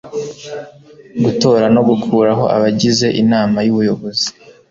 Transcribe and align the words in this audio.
gutora 1.23 1.65
no 1.75 1.81
gukuraho 1.89 2.43
abagize 2.55 3.07
inama 3.21 3.57
y'ubuyobozi 3.65 4.27